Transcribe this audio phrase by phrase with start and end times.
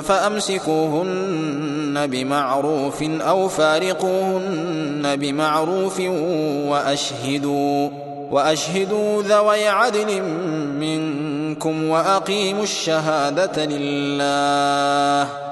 [0.00, 1.52] فأمسكوهن
[2.06, 6.00] بمعروف أو فارقوهن بمعروف
[6.68, 7.88] وأشهدوا
[8.30, 10.22] وأشهدوا ذوي عدل
[10.80, 15.51] منكم وأقيموا الشهادة لله.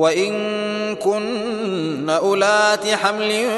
[0.00, 0.32] وإن
[0.96, 3.48] كن أولات حمل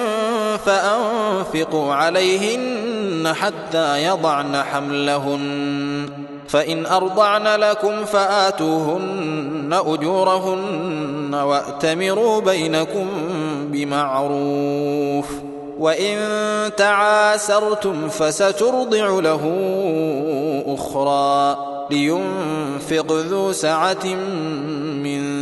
[0.67, 6.09] فأنفقوا عليهن حتى يضعن حملهن.
[6.49, 13.07] فإن أرضعن لكم فآتوهن أجورهن وأتمروا بينكم
[13.73, 15.27] بمعروف.
[15.79, 16.19] وإن
[16.77, 19.43] تعاسرتم فسترضع له
[20.67, 21.57] أخرى
[21.91, 24.05] لينفق ذو سعة
[25.05, 25.42] من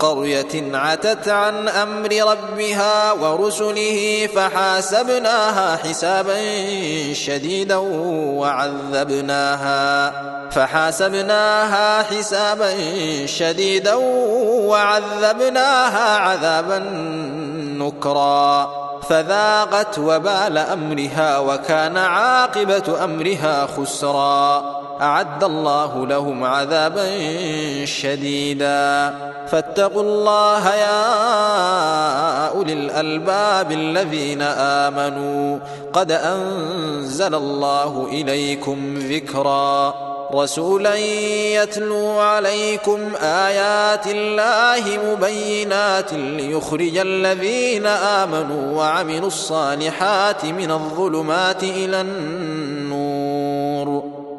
[0.00, 6.34] قرية عتت عن أمر ربها ورسله فحاسبناها حسابا
[7.12, 7.76] شديدا
[8.40, 10.12] وعذبناها
[10.50, 12.70] فحاسبناها حسابا
[13.26, 13.94] شديدا
[14.64, 16.78] وعذبناها عذابا
[17.78, 18.70] نكرا
[19.08, 27.04] فذاقت وبال أمرها وكان عاقبة أمرها خسرا أعد الله لهم عذابا
[27.84, 29.14] شديدا.
[29.48, 35.58] فاتقوا الله يا أولي الألباب الذين آمنوا.
[35.92, 39.94] قد أنزل الله إليكم ذكرا.
[40.34, 52.79] رسولا يتلو عليكم آيات الله مبينات ليخرج الذين آمنوا وعملوا الصالحات من الظلمات إلى النور